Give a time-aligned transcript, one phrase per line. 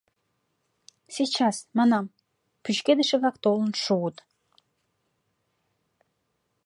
[1.15, 2.05] Сейчас,— манам,—
[2.63, 4.17] пӱчкедыше-влак толын шуыт!